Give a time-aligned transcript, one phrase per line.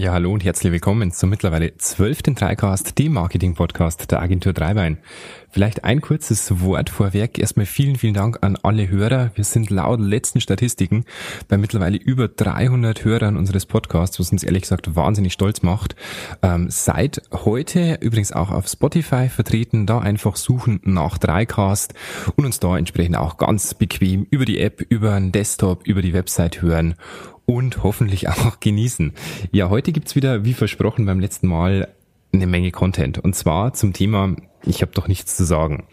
[0.00, 4.98] Ja, hallo und herzlich willkommen zum mittlerweile zwölften Dreicast, dem Marketing-Podcast der Agentur Dreibein.
[5.50, 7.38] Vielleicht ein kurzes Wort vorweg.
[7.38, 9.30] Erstmal vielen, vielen Dank an alle Hörer.
[9.36, 11.04] Wir sind laut letzten Statistiken
[11.46, 15.94] bei mittlerweile über 300 Hörern unseres Podcasts, was uns ehrlich gesagt wahnsinnig stolz macht.
[16.42, 21.94] Ähm, seit heute übrigens auch auf Spotify vertreten, da einfach suchen nach Dreicast
[22.34, 26.14] und uns da entsprechend auch ganz bequem über die App, über den Desktop, über die
[26.14, 26.96] Website hören
[27.46, 29.12] und hoffentlich auch genießen.
[29.52, 31.88] Ja, heute gibt's wieder, wie versprochen beim letzten Mal,
[32.34, 33.18] eine Menge Content.
[33.18, 34.34] Und zwar zum Thema,
[34.64, 35.84] ich habe doch nichts zu sagen.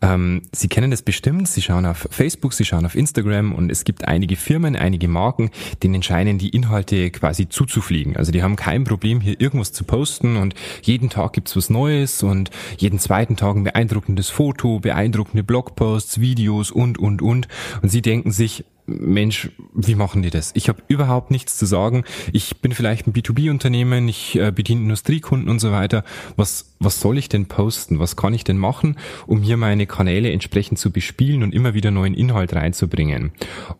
[0.00, 3.84] Ähm, Sie kennen das bestimmt, Sie schauen auf Facebook, Sie schauen auf Instagram und es
[3.84, 5.50] gibt einige Firmen, einige Marken,
[5.82, 8.16] denen scheinen die Inhalte quasi zuzufliegen.
[8.16, 12.22] Also die haben kein Problem, hier irgendwas zu posten und jeden Tag gibt's was Neues
[12.22, 17.48] und jeden zweiten Tag ein beeindruckendes Foto, beeindruckende Blogposts, Videos und, und, und.
[17.82, 20.50] Und Sie denken sich, Mensch, wie machen die das?
[20.54, 22.04] Ich habe überhaupt nichts zu sagen.
[22.32, 26.04] Ich bin vielleicht ein B2B-Unternehmen, ich äh, bediene Industriekunden und so weiter.
[26.36, 27.98] Was, was soll ich denn posten?
[27.98, 31.90] Was kann ich denn machen, um hier meine Kanäle entsprechend zu bespielen und immer wieder
[31.90, 33.32] neuen Inhalt reinzubringen?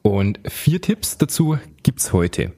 [0.03, 2.53] Und vier Tipps dazu gibt's heute.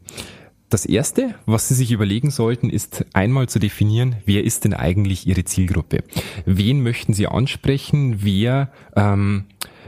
[0.70, 5.26] Das erste, was Sie sich überlegen sollten, ist einmal zu definieren, wer ist denn eigentlich
[5.26, 6.04] Ihre Zielgruppe?
[6.46, 8.22] Wen möchten Sie ansprechen?
[8.22, 9.46] Wer ähm,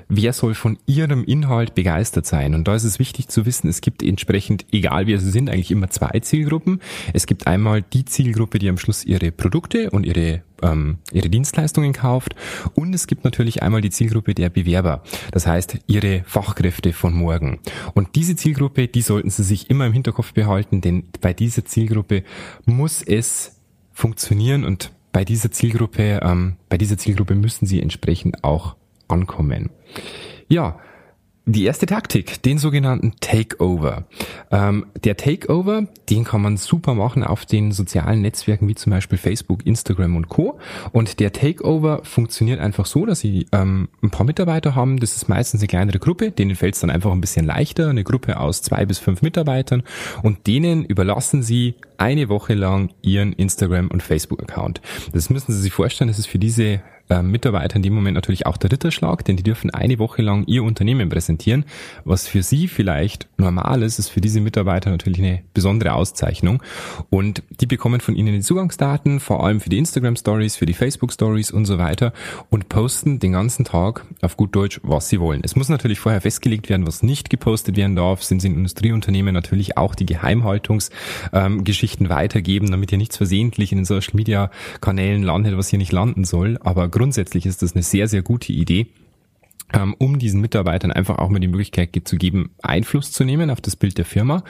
[0.09, 2.55] wer soll von ihrem Inhalt begeistert sein.
[2.55, 5.71] Und da ist es wichtig zu wissen, es gibt entsprechend, egal wie sie sind, eigentlich
[5.71, 6.81] immer zwei Zielgruppen.
[7.12, 11.93] Es gibt einmal die Zielgruppe, die am Schluss ihre Produkte und ihre ähm, ihre Dienstleistungen
[11.93, 12.34] kauft.
[12.75, 17.59] Und es gibt natürlich einmal die Zielgruppe der Bewerber, das heißt ihre Fachkräfte von morgen.
[17.95, 22.23] Und diese Zielgruppe, die sollten Sie sich immer im Hinterkopf behalten, denn bei dieser Zielgruppe
[22.65, 23.61] muss es
[23.93, 28.77] funktionieren und bei dieser Zielgruppe, ähm, bei dieser Zielgruppe müssen Sie entsprechend auch
[29.13, 29.71] ankommen.
[30.49, 30.79] Ja,
[31.45, 34.05] die erste Taktik, den sogenannten Takeover.
[34.53, 39.19] Ähm, der Takeover, den kann man super machen auf den sozialen Netzwerken wie zum Beispiel
[39.19, 40.61] Facebook, Instagram und Co.
[40.93, 45.01] Und der Takeover funktioniert einfach so, dass sie ähm, ein paar Mitarbeiter haben.
[45.01, 48.05] Das ist meistens eine kleinere Gruppe, denen fällt es dann einfach ein bisschen leichter, eine
[48.05, 49.83] Gruppe aus zwei bis fünf Mitarbeitern.
[50.22, 54.81] Und denen überlassen sie eine Woche lang ihren Instagram- und Facebook-Account.
[55.12, 58.47] Das müssen Sie sich vorstellen, das ist für diese äh, Mitarbeiter in dem Moment natürlich
[58.47, 61.65] auch der Ritterschlag, denn die dürfen eine Woche lang ihr Unternehmen präsentieren.
[62.05, 66.62] Was für sie vielleicht normal ist, ist für diese Mitarbeiter natürlich eine besondere Auszeichnung.
[67.11, 70.72] Und die bekommen von ihnen die Zugangsdaten, vor allem für die Instagram Stories, für die
[70.72, 72.12] Facebook Stories und so weiter
[72.51, 75.43] und posten den ganzen Tag auf gut Deutsch, was sie wollen.
[75.45, 78.22] Es muss natürlich vorher festgelegt werden, was nicht gepostet werden darf.
[78.22, 83.78] Sind sie in Industrieunternehmen natürlich auch die Geheimhaltungsgeschichten ähm, weitergeben, damit hier nichts versehentlich in
[83.78, 86.59] den Social Media Kanälen landet, was hier nicht landen soll.
[86.62, 88.87] Aber grundsätzlich ist das eine sehr, sehr gute Idee
[89.99, 93.77] um diesen Mitarbeitern einfach auch mal die Möglichkeit zu geben, Einfluss zu nehmen auf das
[93.77, 94.45] Bild der Firma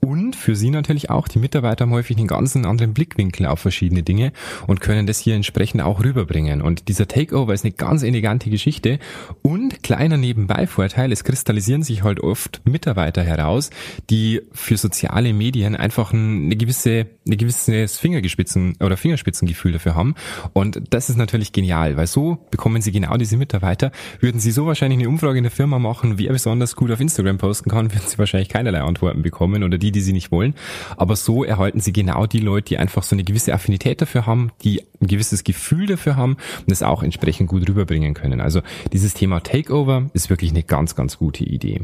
[0.00, 4.02] und für sie natürlich auch, die Mitarbeiter haben häufig einen ganz anderen Blickwinkel auf verschiedene
[4.02, 4.32] Dinge
[4.66, 6.62] und können das hier entsprechend auch rüberbringen.
[6.62, 8.98] Und dieser Takeover ist eine ganz elegante Geschichte
[9.42, 13.70] und kleiner Nebenbei-Vorteil, es kristallisieren sich halt oft Mitarbeiter heraus,
[14.10, 20.14] die für soziale Medien einfach eine gewisse, eine gewisses Fingergespitzen oder Fingerspitzengefühl dafür haben
[20.52, 23.90] und das ist natürlich genial, weil so bekommen sie genau diese Mitarbeiter,
[24.20, 27.38] würden sie so wahrscheinlich eine Umfrage in der Firma machen, wer besonders gut auf Instagram
[27.38, 30.54] posten kann, werden sie wahrscheinlich keinerlei Antworten bekommen oder die, die sie nicht wollen.
[30.96, 34.50] Aber so erhalten sie genau die Leute, die einfach so eine gewisse Affinität dafür haben,
[34.62, 38.40] die ein gewisses Gefühl dafür haben und das auch entsprechend gut rüberbringen können.
[38.40, 38.62] Also
[38.92, 41.82] dieses Thema Takeover ist wirklich eine ganz, ganz gute Idee.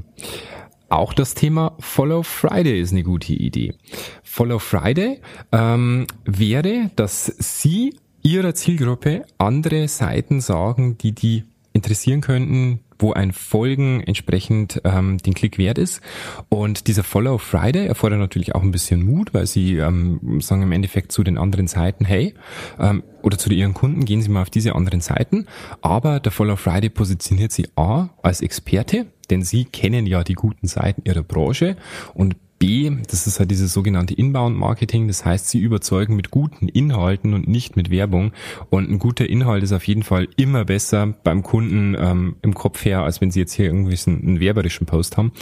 [0.89, 3.75] Auch das Thema Follow Friday ist eine gute Idee.
[4.23, 12.81] Follow Friday ähm, wäre, dass Sie Ihrer Zielgruppe andere Seiten sagen, die die interessieren könnten,
[12.99, 16.01] wo ein Folgen entsprechend ähm, den Klick wert ist.
[16.49, 20.73] Und dieser Follow Friday erfordert natürlich auch ein bisschen Mut, weil sie ähm, sagen im
[20.73, 22.35] Endeffekt zu den anderen Seiten, hey,
[22.79, 25.47] ähm, oder zu ihren Kunden, gehen Sie mal auf diese anderen Seiten.
[25.81, 30.67] Aber der Follow Friday positioniert Sie A als Experte, denn Sie kennen ja die guten
[30.67, 31.77] Seiten Ihrer Branche
[32.15, 35.09] und B, das ist halt dieses sogenannte Inbound-Marketing.
[35.09, 38.31] Das heißt, sie überzeugen mit guten Inhalten und nicht mit Werbung.
[38.71, 42.85] Und ein guter Inhalt ist auf jeden Fall immer besser beim Kunden ähm, im Kopf
[42.85, 45.33] her, als wenn sie jetzt hier irgendwie einen, einen werberischen Post haben.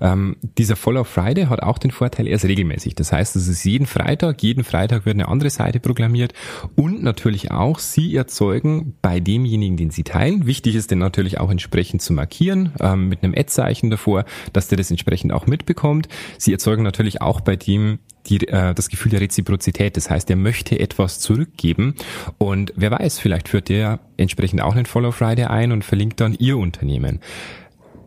[0.00, 2.94] Ähm, dieser Follow Friday hat auch den Vorteil, er ist regelmäßig.
[2.94, 6.32] Das heißt, es ist jeden Freitag, jeden Freitag wird eine andere Seite proklamiert
[6.76, 10.46] und natürlich auch, sie erzeugen bei demjenigen, den sie teilen.
[10.46, 14.78] Wichtig ist den natürlich auch entsprechend zu markieren, ähm, mit einem Ad-Zeichen davor, dass der
[14.78, 16.06] das entsprechend auch mitbekommt.
[16.38, 19.96] Sie erzeugen erzeugen natürlich auch bei dem die, äh, das Gefühl der Reziprozität.
[19.96, 21.94] Das heißt, er möchte etwas zurückgeben
[22.36, 26.34] und wer weiß, vielleicht führt der entsprechend auch einen Follow Friday ein und verlinkt dann
[26.34, 27.20] ihr Unternehmen.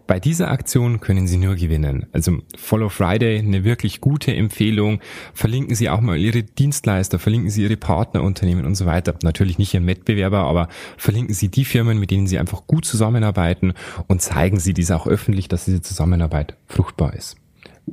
[0.05, 2.05] Bei dieser Aktion können Sie nur gewinnen.
[2.11, 4.99] Also Follow Friday, eine wirklich gute Empfehlung.
[5.33, 9.15] Verlinken Sie auch mal Ihre Dienstleister, verlinken Sie Ihre Partnerunternehmen und so weiter.
[9.23, 10.67] Natürlich nicht Ihren Wettbewerber, aber
[10.97, 13.73] verlinken Sie die Firmen, mit denen Sie einfach gut zusammenarbeiten
[14.07, 17.40] und zeigen Sie dies auch öffentlich, dass diese Zusammenarbeit fruchtbar ist.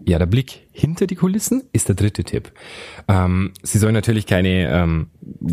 [0.06, 2.52] Ja, der Blick hinter die Kulissen ist der dritte Tipp.
[3.08, 5.08] Ähm, Sie sollen natürlich keine, ähm,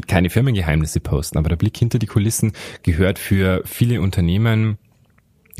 [0.07, 2.53] keine Firmengeheimnisse posten, aber der Blick hinter die Kulissen
[2.83, 4.77] gehört für viele Unternehmen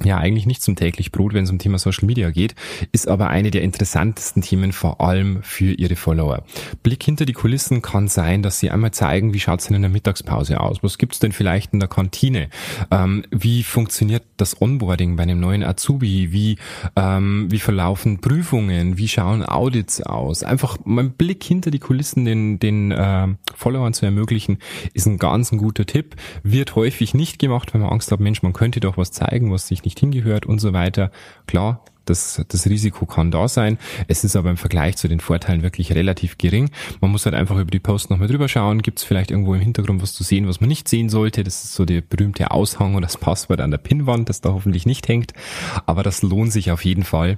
[0.04, 2.56] ja eigentlich nicht zum täglich Brot, wenn es um Thema Social Media geht,
[2.92, 6.44] ist aber eine der interessantesten Themen vor allem für ihre Follower.
[6.84, 9.84] Blick hinter die Kulissen kann sein, dass sie einmal zeigen, wie schaut es denn in
[9.84, 10.84] der Mittagspause aus?
[10.84, 12.50] Was gibt's denn vielleicht in der Kantine?
[12.92, 16.32] Ähm, wie funktioniert das Onboarding bei einem neuen Azubi?
[16.32, 16.58] Wie,
[16.96, 18.98] ähm, wie verlaufen Prüfungen?
[18.98, 20.44] Wie schauen Audits aus?
[20.44, 24.58] Einfach mal einen Blick hinter die Kulissen den, den äh, Followern zu ermöglichen,
[24.94, 26.16] ist ein ganz ein guter Tipp.
[26.44, 29.68] Wird häufig nicht gemacht, wenn man Angst hat, Mensch, man könnte doch was zeigen, was
[29.68, 31.12] sich nicht hingehört und so weiter.
[31.48, 33.78] Klar, das, das Risiko kann da sein.
[34.08, 36.70] Es ist aber im Vergleich zu den Vorteilen wirklich relativ gering.
[37.02, 38.82] Man muss halt einfach über die Post nochmal drüber schauen.
[38.82, 41.44] Gibt es vielleicht irgendwo im Hintergrund was zu sehen, was man nicht sehen sollte?
[41.44, 44.86] Das ist so der berühmte Aushang oder das Passwort an der Pinnwand, das da hoffentlich
[44.86, 45.34] nicht hängt.
[45.86, 47.38] Aber das lohnt sich auf jeden Fall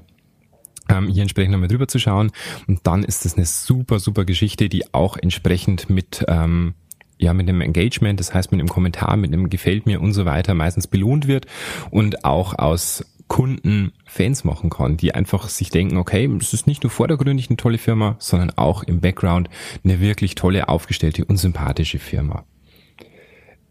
[0.90, 2.32] ähm, hier entsprechend nochmal drüber zu schauen.
[2.68, 6.76] Und dann ist das eine super, super Geschichte, die auch entsprechend mit ähm,
[7.18, 10.26] ja mit einem Engagement, das heißt mit einem Kommentar, mit einem gefällt mir und so
[10.26, 11.46] weiter meistens belohnt wird
[11.90, 16.84] und auch aus Kunden Fans machen kann, die einfach sich denken, okay, es ist nicht
[16.84, 19.50] nur vordergründig eine tolle Firma, sondern auch im Background
[19.84, 22.46] eine wirklich tolle, aufgestellte und sympathische Firma.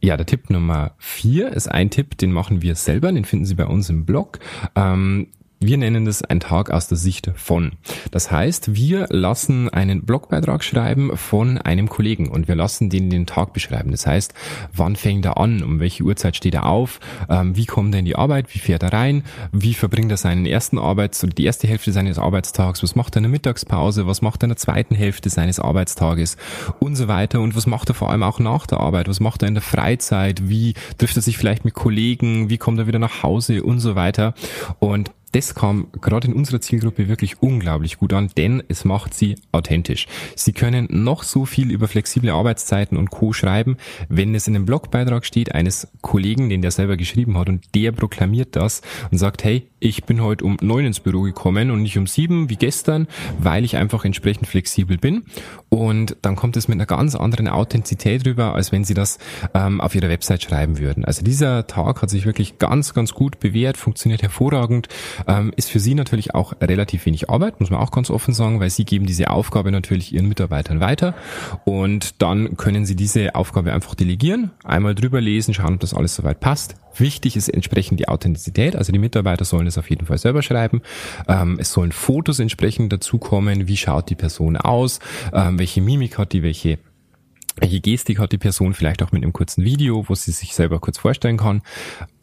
[0.02, 3.54] Ja, der Tipp Nummer vier ist ein Tipp, den machen wir selber, den finden Sie
[3.54, 4.38] bei uns im Blog.
[4.74, 7.72] Ähm, wir nennen das ein Tag aus der Sicht von.
[8.10, 13.24] Das heißt, wir lassen einen Blogbeitrag schreiben von einem Kollegen und wir lassen den den
[13.24, 13.90] Tag beschreiben.
[13.90, 14.34] Das heißt,
[14.74, 17.00] wann fängt er an, um welche Uhrzeit steht er auf,
[17.30, 20.44] ähm, wie kommt er in die Arbeit, wie fährt er rein, wie verbringt er seinen
[20.44, 24.20] ersten Arbeits- oder die erste Hälfte seines Arbeitstags, was macht er in der Mittagspause, was
[24.20, 26.36] macht er in der zweiten Hälfte seines Arbeitstages?
[26.80, 27.40] Und so weiter.
[27.40, 29.62] Und was macht er vor allem auch nach der Arbeit, was macht er in der
[29.62, 33.62] Freizeit, wie trifft er sich vielleicht mit Kollegen, wie kommt er wieder nach Hause?
[33.62, 34.34] Und so weiter.
[34.78, 39.36] Und das kam gerade in unserer Zielgruppe wirklich unglaublich gut an, denn es macht sie
[39.52, 40.06] authentisch.
[40.34, 43.34] Sie können noch so viel über flexible Arbeitszeiten und Co.
[43.34, 43.76] schreiben,
[44.08, 47.92] wenn es in einem Blogbeitrag steht eines Kollegen, den der selber geschrieben hat und der
[47.92, 48.80] proklamiert das
[49.10, 52.48] und sagt, hey, ich bin heute um neun ins Büro gekommen und nicht um sieben
[52.48, 53.08] wie gestern,
[53.38, 55.24] weil ich einfach entsprechend flexibel bin.
[55.68, 59.18] Und dann kommt es mit einer ganz anderen Authentizität rüber, als wenn Sie das
[59.52, 61.04] ähm, auf Ihrer Website schreiben würden.
[61.04, 64.88] Also dieser Tag hat sich wirklich ganz, ganz gut bewährt, funktioniert hervorragend,
[65.26, 68.60] ähm, ist für Sie natürlich auch relativ wenig Arbeit, muss man auch ganz offen sagen,
[68.60, 71.14] weil Sie geben diese Aufgabe natürlich Ihren Mitarbeitern weiter
[71.64, 76.14] und dann können Sie diese Aufgabe einfach delegieren, einmal drüber lesen, schauen, ob das alles
[76.14, 76.76] soweit passt.
[76.98, 80.82] Wichtig ist entsprechend die Authentizität, also die Mitarbeiter sollen es auf jeden Fall selber schreiben.
[81.28, 85.00] Ähm, es sollen Fotos entsprechend dazukommen, wie schaut die Person aus,
[85.32, 86.78] ähm, welche Mimik hat die, welche
[87.58, 90.78] welche Gestik hat die Person, vielleicht auch mit einem kurzen Video, wo sie sich selber
[90.78, 91.62] kurz vorstellen kann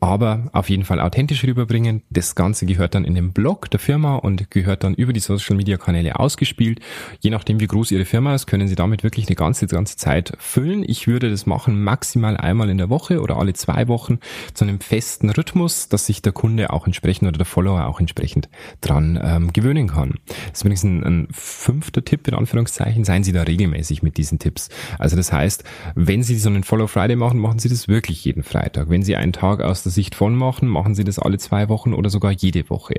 [0.07, 2.03] aber auf jeden Fall authentisch rüberbringen.
[2.09, 5.55] Das Ganze gehört dann in den Blog der Firma und gehört dann über die Social
[5.55, 6.79] Media Kanäle ausgespielt.
[7.21, 10.33] Je nachdem, wie groß Ihre Firma ist, können Sie damit wirklich eine ganze, ganze Zeit
[10.39, 10.83] füllen.
[10.85, 14.19] Ich würde das machen maximal einmal in der Woche oder alle zwei Wochen
[14.53, 18.50] zu einem festen Rhythmus, dass sich der Kunde auch entsprechend oder der Follower auch entsprechend
[18.81, 20.15] dran ähm, gewöhnen kann.
[20.27, 23.05] Das ist übrigens ein, ein fünfter Tipp in Anführungszeichen.
[23.05, 24.69] Seien Sie da regelmäßig mit diesen Tipps.
[25.00, 25.63] Also das heißt,
[25.95, 28.89] wenn Sie so einen Follow Friday machen, machen Sie das wirklich jeden Freitag.
[28.89, 31.93] Wenn Sie einen Tag aus der Sicht von machen, machen sie das alle zwei Wochen
[31.93, 32.95] oder sogar jede Woche.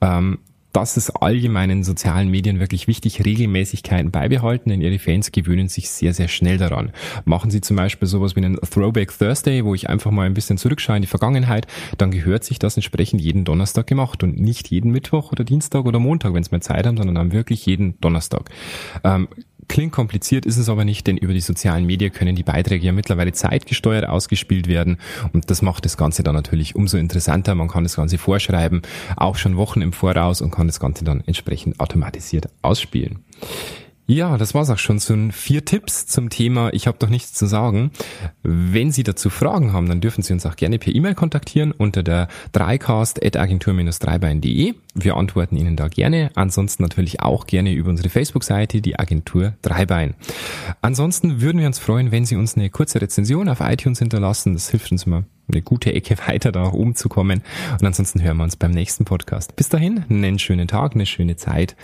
[0.00, 0.38] Ähm,
[0.72, 5.90] das ist allgemein in sozialen Medien wirklich wichtig, Regelmäßigkeiten beibehalten, denn ihre Fans gewöhnen sich
[5.90, 6.92] sehr, sehr schnell daran.
[7.24, 10.58] Machen sie zum Beispiel sowas wie einen Throwback Thursday, wo ich einfach mal ein bisschen
[10.58, 14.92] zurückschaue in die Vergangenheit, dann gehört sich das entsprechend jeden Donnerstag gemacht und nicht jeden
[14.92, 18.50] Mittwoch oder Dienstag oder Montag, wenn es mehr Zeit haben, sondern dann wirklich jeden Donnerstag.
[19.04, 19.28] Ähm,
[19.68, 22.92] Klingt kompliziert, ist es aber nicht, denn über die sozialen Medien können die Beiträge ja
[22.92, 24.96] mittlerweile zeitgesteuert ausgespielt werden
[25.32, 27.54] und das macht das Ganze dann natürlich umso interessanter.
[27.54, 28.82] Man kann das Ganze vorschreiben,
[29.16, 33.24] auch schon Wochen im Voraus und kann das Ganze dann entsprechend automatisiert ausspielen.
[34.10, 34.98] Ja, das war's auch schon.
[34.98, 37.90] So vier Tipps zum Thema Ich habe doch nichts zu sagen.
[38.42, 42.02] Wenn Sie dazu Fragen haben, dann dürfen Sie uns auch gerne per E-Mail kontaktieren unter
[42.02, 44.72] der dreicast.agentur-dreibein.de.
[44.94, 46.30] Wir antworten Ihnen da gerne.
[46.36, 50.14] Ansonsten natürlich auch gerne über unsere Facebook-Seite, die Agentur Dreibein.
[50.80, 54.54] Ansonsten würden wir uns freuen, wenn Sie uns eine kurze Rezension auf iTunes hinterlassen.
[54.54, 57.42] Das hilft uns immer eine gute Ecke weiter da nach oben zu kommen.
[57.78, 59.54] Und ansonsten hören wir uns beim nächsten Podcast.
[59.54, 61.76] Bis dahin, einen schönen Tag, eine schöne Zeit.